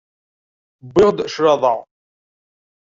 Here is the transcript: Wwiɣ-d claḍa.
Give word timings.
Wwiɣ-d 0.85 1.19
claḍa. 1.33 1.73